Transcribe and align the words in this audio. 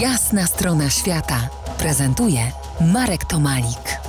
Jasna 0.00 0.46
strona 0.46 0.90
świata 0.90 1.48
prezentuje 1.78 2.40
Marek 2.92 3.24
Tomalik. 3.24 4.00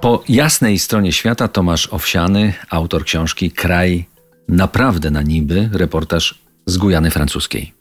Po 0.00 0.22
jasnej 0.28 0.78
stronie 0.78 1.12
świata 1.12 1.48
Tomasz 1.48 1.88
Owsiany, 1.92 2.54
autor 2.70 3.04
książki 3.04 3.50
Kraj 3.50 4.04
naprawdę 4.48 5.10
na 5.10 5.22
niby, 5.22 5.70
reportaż 5.72 6.34
z 6.66 6.76
Gujany 6.76 7.10
Francuskiej. 7.10 7.72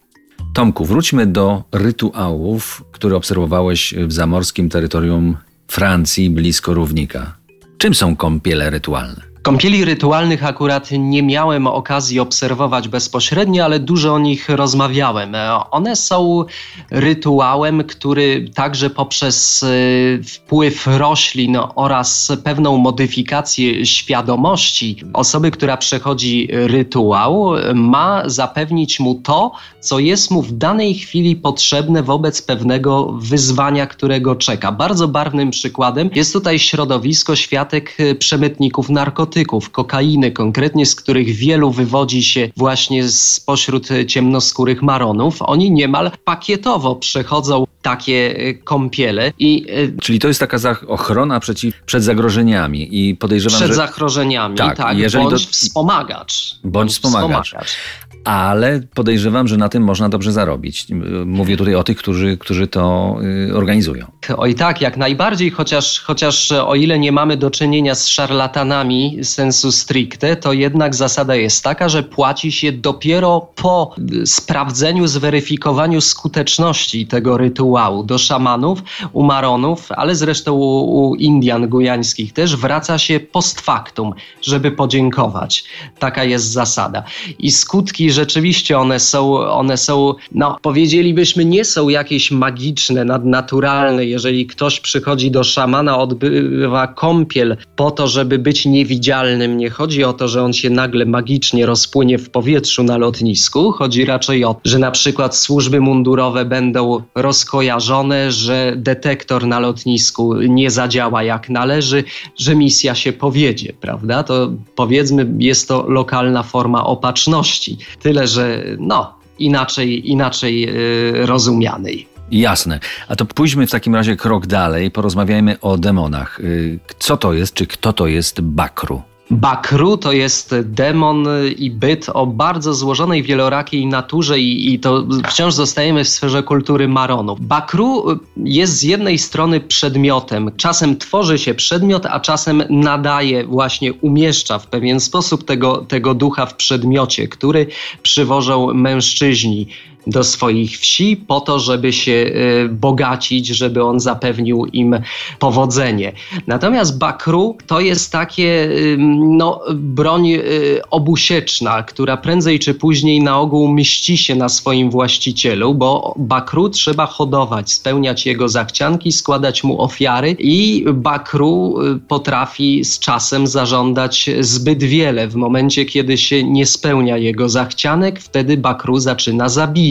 Tomku, 0.54 0.86
wróćmy 0.86 1.26
do 1.26 1.64
rytuałów, 1.72 2.84
które 2.92 3.16
obserwowałeś 3.16 3.94
w 4.08 4.12
zamorskim 4.12 4.70
terytorium 4.70 5.38
Francji 5.68 6.30
blisko 6.30 6.74
równika. 6.74 7.36
Czym 7.78 7.96
są 7.96 8.16
kąpiele 8.16 8.70
rytualne? 8.70 9.31
Kąpieli 9.42 9.86
rytualnych 9.86 10.46
akurat 10.46 10.90
nie 10.92 11.24
miałem 11.24 11.68
okazji 11.68 12.20
obserwować 12.20 12.88
bezpośrednio, 12.88 13.66
ale 13.66 13.80
dużo 13.80 14.14
o 14.14 14.20
nich 14.20 14.50
rozmawiałem. 14.50 15.36
One 15.72 15.96
są 15.96 16.46
rytuałem, 16.92 17.84
który 17.84 18.50
także 18.54 18.90
poprzez 18.90 19.64
y, 19.64 20.22
wpływ 20.24 20.88
roślin 20.88 21.58
oraz 21.76 22.32
pewną 22.44 22.78
modyfikację 22.78 23.86
świadomości 23.86 25.04
osoby, 25.14 25.52
która 25.52 25.78
przechodzi 25.78 26.48
rytuał, 26.52 27.52
ma 27.74 28.24
zapewnić 28.26 29.00
mu 29.00 29.16
to, 29.16 29.52
co 29.80 30.00
jest 30.00 30.32
mu 30.32 30.42
w 30.42 30.52
danej 30.52 30.94
chwili 30.94 31.36
potrzebne 31.36 32.04
wobec 32.04 32.42
pewnego 32.42 33.12
wyzwania, 33.12 33.88
którego 33.88 34.36
czeka. 34.36 34.72
Bardzo 34.72 35.08
barwnym 35.08 35.52
przykładem 35.52 36.10
jest 36.16 36.34
tutaj 36.34 36.60
środowisko 36.60 37.36
światek 37.36 37.98
przemytników 38.20 38.90
narkotyków 38.90 39.31
narkotyków, 39.32 39.70
kokainy 39.70 40.32
konkretnie, 40.32 40.86
z 40.86 40.96
których 40.96 41.28
wielu 41.36 41.72
wywodzi 41.72 42.24
się 42.24 42.50
właśnie 42.58 43.10
spośród 43.10 43.88
ciemnoskórych 44.08 44.82
maronów. 44.82 45.42
Oni 45.42 45.72
niemal 45.72 46.12
pakietowo 46.26 46.96
przechodzą 46.96 47.68
takie 47.82 48.36
e, 48.38 48.54
kąpiele. 48.54 49.34
I, 49.40 49.66
e, 49.70 50.02
Czyli 50.02 50.20
to 50.20 50.28
jest 50.28 50.40
taka 50.40 50.58
ochrona 50.88 51.40
przeciw, 51.40 51.82
przed 51.86 52.04
zagrożeniami 52.04 52.88
i 52.92 53.16
podejrzewam, 53.16 53.58
przed 53.58 53.68
że... 53.68 53.74
zagrożeniami, 53.74 54.58
tak. 54.58 54.78
tak 54.78 54.98
jeżeli 54.98 55.26
bądź 55.26 55.46
do... 55.46 55.52
wspomagacz. 55.52 56.60
Bądź 56.64 56.92
wspomagacz. 56.92 57.48
wspomagacz 57.48 57.78
ale 58.24 58.82
podejrzewam, 58.94 59.48
że 59.48 59.58
na 59.58 59.70
tym 59.70 59.84
można 59.84 60.10
dobrze 60.10 60.32
zarobić. 60.32 60.88
Mówię 61.26 61.58
tutaj 61.58 61.76
o 61.76 61.84
tych, 61.84 61.98
którzy, 61.98 62.38
którzy 62.38 62.68
to 62.68 63.16
y, 63.50 63.56
organizują. 63.56 64.12
Oj 64.38 64.56
tak, 64.56 64.82
jak 64.82 64.98
najbardziej, 64.98 65.50
chociaż, 65.52 66.00
chociaż 66.00 66.52
o 66.52 66.76
ile 66.76 67.00
nie 67.00 67.12
mamy 67.12 67.38
do 67.38 67.52
czynienia 67.52 67.96
z 67.96 68.08
szarlatanami 68.08 69.20
sensu 69.24 69.72
stricte, 69.72 70.36
to 70.36 70.54
jednak 70.54 70.96
zasada 70.96 71.36
jest 71.36 71.64
taka, 71.64 71.90
że 71.90 72.04
płaci 72.04 72.52
się 72.52 72.72
dopiero 72.72 73.48
po 73.56 73.96
sprawdzeniu, 74.26 75.08
zweryfikowaniu 75.08 76.02
skuteczności 76.02 77.08
tego 77.08 77.38
rytuału. 77.38 78.04
Do 78.04 78.18
szamanów, 78.18 78.84
u 79.14 79.24
maronów, 79.24 79.92
ale 79.92 80.16
zresztą 80.16 80.54
u, 80.54 81.10
u 81.10 81.16
Indian 81.16 81.68
gujańskich 81.68 82.34
też 82.34 82.56
wraca 82.56 82.98
się 82.98 83.20
post 83.20 83.62
factum, 83.62 84.14
żeby 84.42 84.72
podziękować. 84.72 85.64
Taka 86.00 86.24
jest 86.24 86.52
zasada. 86.52 87.04
I 87.40 87.52
skutki 87.52 88.12
rzeczywiście 88.12 88.80
one 88.80 89.00
są, 89.00 89.38
one 89.38 89.78
są, 89.78 90.14
no 90.32 90.58
powiedzielibyśmy, 90.62 91.46
nie 91.46 91.66
są 91.66 91.90
jakieś 91.90 92.32
magiczne, 92.32 93.06
nadnaturalne. 93.06 94.11
Jeżeli 94.12 94.48
ktoś 94.48 94.80
przychodzi 94.80 95.32
do 95.32 95.44
szamana, 95.44 95.98
odbywa 95.98 96.88
kąpiel 96.88 97.58
po 97.76 97.92
to, 97.92 98.08
żeby 98.08 98.40
być 98.40 98.66
niewidzialnym, 98.66 99.58
nie 99.58 99.70
chodzi 99.70 100.04
o 100.04 100.14
to, 100.14 100.28
że 100.28 100.44
on 100.44 100.54
się 100.54 100.70
nagle 100.70 101.06
magicznie 101.06 101.66
rozpłynie 101.66 102.18
w 102.18 102.30
powietrzu 102.30 102.84
na 102.84 102.98
lotnisku. 102.98 103.72
Chodzi 103.72 104.06
raczej 104.06 104.46
o 104.46 104.54
to, 104.54 104.60
że 104.66 104.80
na 104.80 104.92
przykład 104.92 105.36
służby 105.36 105.82
mundurowe 105.82 106.46
będą 106.46 107.04
rozkojarzone, 107.16 108.32
że 108.32 108.74
detektor 108.78 109.48
na 109.48 109.60
lotnisku 109.60 110.42
nie 110.42 110.72
zadziała 110.72 111.24
jak 111.24 111.50
należy, 111.50 112.04
że 112.38 112.56
misja 112.56 112.96
się 112.96 113.14
powiedzie, 113.14 113.74
prawda? 113.82 114.24
To 114.24 114.52
powiedzmy, 114.76 115.34
jest 115.38 115.68
to 115.68 115.86
lokalna 115.88 116.44
forma 116.44 116.86
opatrzności. 116.86 117.78
Tyle, 118.02 118.28
że 118.28 118.64
no, 118.80 119.14
inaczej, 119.40 120.10
inaczej 120.10 120.62
yy, 120.62 121.26
rozumianej. 121.26 122.11
Jasne. 122.32 122.80
A 123.08 123.16
to 123.16 123.26
pójdźmy 123.26 123.68
w 123.68 123.72
takim 123.72 123.96
razie 123.96 124.16
krok 124.16 124.48
dalej, 124.48 124.92
porozmawiajmy 124.92 125.60
o 125.60 125.78
demonach. 125.78 126.40
Y, 126.40 126.80
co 127.00 127.18
to 127.18 127.34
jest, 127.34 127.54
czy 127.54 127.68
kto 127.68 127.94
to 127.94 128.08
jest 128.08 128.42
Bakru? 128.42 129.02
Bakru 129.32 129.98
to 129.98 130.12
jest 130.12 130.56
demon 130.64 131.28
i 131.58 131.72
byt 131.72 132.10
o 132.14 132.28
bardzo 132.28 132.74
złożonej, 132.74 133.24
wielorakiej 133.24 133.86
naturze 133.86 134.40
i, 134.40 134.74
i 134.74 134.80
to 134.80 135.08
wciąż 135.30 135.54
zostajemy 135.54 136.04
w 136.04 136.10
sferze 136.10 136.44
kultury 136.44 136.88
Maronu. 136.88 137.38
Bakru 137.40 138.06
jest 138.38 138.78
z 138.78 138.84
jednej 138.84 139.18
strony 139.18 139.60
przedmiotem. 139.60 140.52
Czasem 140.58 140.98
tworzy 140.98 141.38
się 141.38 141.54
przedmiot, 141.54 142.06
a 142.06 142.20
czasem 142.20 142.64
nadaje, 142.70 143.46
właśnie 143.46 143.94
umieszcza 143.94 144.60
w 144.60 144.68
pewien 144.68 145.00
sposób 145.00 145.44
tego, 145.44 145.78
tego 145.78 146.14
ducha 146.14 146.46
w 146.46 146.56
przedmiocie, 146.56 147.28
który 147.28 147.68
przywożą 148.04 148.74
mężczyźni 148.74 149.68
do 150.08 150.24
swoich 150.24 150.80
wsi 150.80 151.18
po 151.18 151.42
to, 151.42 151.60
żeby 151.60 151.94
się 151.94 152.12
y, 152.12 152.70
bogacić, 152.70 153.48
żeby 153.48 153.84
on 153.84 154.00
zapewnił 154.00 154.66
im 154.66 155.00
powodzenie. 155.40 156.12
Natomiast 156.48 156.98
bakru 156.98 157.58
to 157.68 157.80
jest 157.80 158.12
takie 158.12 158.70
no, 159.18 159.62
broń 159.74 160.32
y, 160.32 160.82
obusieczna, 160.92 161.84
która 161.84 162.18
prędzej 162.18 162.60
czy 162.60 162.74
później 162.74 163.24
na 163.24 163.40
ogół 163.40 163.68
mści 163.68 164.18
się 164.18 164.36
na 164.36 164.50
swoim 164.50 164.90
właścicielu, 164.90 165.74
bo 165.74 166.16
bakru 166.18 166.70
trzeba 166.70 167.06
hodować, 167.06 167.72
spełniać 167.72 168.26
jego 168.26 168.50
zachcianki, 168.50 169.12
składać 169.12 169.64
mu 169.64 169.82
ofiary 169.82 170.36
i 170.40 170.86
bakru 170.94 171.82
y, 171.82 172.00
potrafi 172.00 172.86
z 172.86 173.00
czasem 173.00 173.48
zażądać 173.48 174.30
zbyt 174.40 174.84
wiele. 174.84 175.28
W 175.28 175.36
momencie, 175.36 175.86
kiedy 175.86 176.18
się 176.18 176.44
nie 176.44 176.66
spełnia 176.66 177.18
jego 177.18 177.50
zachcianek, 177.50 178.20
wtedy 178.20 178.58
bakru 178.58 179.00
zaczyna 179.00 179.50
zabijać 179.50 179.91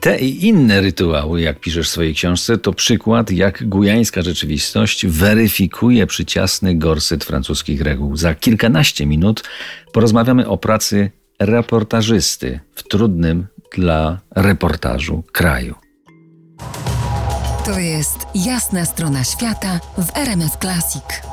te 0.00 0.18
i 0.18 0.46
inne 0.46 0.80
rytuały, 0.80 1.40
jak 1.40 1.60
piszesz 1.60 1.88
w 1.88 1.90
swojej 1.90 2.14
książce, 2.14 2.58
to 2.58 2.72
przykład, 2.72 3.30
jak 3.30 3.68
gujańska 3.68 4.22
rzeczywistość 4.22 5.06
weryfikuje 5.06 6.06
przyciasny 6.06 6.74
gorset 6.74 7.24
francuskich 7.24 7.80
reguł. 7.80 8.16
Za 8.16 8.34
kilkanaście 8.34 9.06
minut 9.06 9.44
porozmawiamy 9.92 10.48
o 10.48 10.56
pracy 10.56 11.10
reportażysty 11.38 12.60
w 12.74 12.82
trudnym 12.82 13.46
dla 13.76 14.20
reportażu 14.36 15.22
kraju. 15.32 15.74
To 17.64 17.78
jest 17.78 18.18
jasna 18.34 18.84
strona 18.84 19.24
świata 19.24 19.80
w 19.98 20.16
RMS 20.16 20.52
Classic. 20.60 21.27